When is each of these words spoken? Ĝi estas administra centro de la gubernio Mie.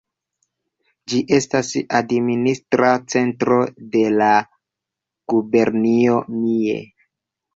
Ĝi 1.11 1.19
estas 1.35 1.67
administra 1.97 2.89
centro 3.15 3.59
de 3.97 4.03
la 4.15 4.31
gubernio 5.35 6.17
Mie. 6.39 6.81